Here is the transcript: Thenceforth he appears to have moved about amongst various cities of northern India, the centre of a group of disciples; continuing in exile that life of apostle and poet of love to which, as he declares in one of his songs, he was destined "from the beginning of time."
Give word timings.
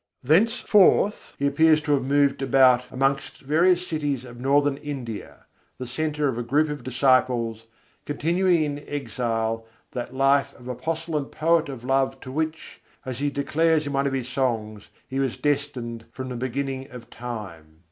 Thenceforth 0.23 1.35
he 1.37 1.45
appears 1.45 1.79
to 1.81 1.91
have 1.91 2.03
moved 2.03 2.41
about 2.41 2.85
amongst 2.89 3.41
various 3.41 3.85
cities 3.85 4.25
of 4.25 4.39
northern 4.39 4.77
India, 4.77 5.45
the 5.77 5.85
centre 5.85 6.27
of 6.27 6.39
a 6.39 6.41
group 6.41 6.69
of 6.69 6.81
disciples; 6.83 7.67
continuing 8.07 8.63
in 8.63 8.83
exile 8.87 9.63
that 9.91 10.11
life 10.11 10.55
of 10.59 10.67
apostle 10.67 11.15
and 11.15 11.31
poet 11.31 11.69
of 11.69 11.83
love 11.83 12.19
to 12.21 12.31
which, 12.31 12.81
as 13.05 13.19
he 13.19 13.29
declares 13.29 13.85
in 13.85 13.93
one 13.93 14.07
of 14.07 14.13
his 14.13 14.27
songs, 14.27 14.89
he 15.07 15.19
was 15.19 15.37
destined 15.37 16.05
"from 16.11 16.29
the 16.29 16.35
beginning 16.35 16.89
of 16.89 17.11
time." 17.11 17.79